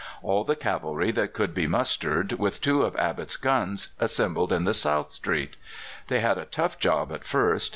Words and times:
All 0.23 0.43
the 0.43 0.55
cavalry 0.55 1.11
that 1.11 1.31
could 1.31 1.53
be 1.53 1.67
mustered, 1.67 2.33
with 2.33 2.59
two 2.59 2.81
of 2.81 2.95
Abbott's 2.95 3.37
guns, 3.37 3.89
assembled 3.99 4.51
in 4.51 4.63
the 4.63 4.73
south 4.73 5.11
street. 5.11 5.55
They 6.07 6.21
had 6.21 6.39
a 6.39 6.45
tough 6.45 6.79
job 6.79 7.11
at 7.13 7.23
first. 7.23 7.69